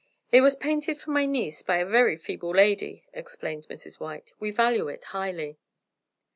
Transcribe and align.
"It 0.31 0.41
was 0.41 0.55
painted 0.55 0.99
for 0.99 1.11
my 1.11 1.27
niece 1.27 1.61
by 1.61 1.77
a 1.77 1.85
very 1.85 2.17
feeble 2.17 2.55
lady," 2.55 3.05
explained 3.13 3.67
Mrs. 3.69 3.99
White. 3.99 4.33
"We 4.39 4.49
value 4.49 4.87
it 4.87 5.03
highly." 5.03 5.59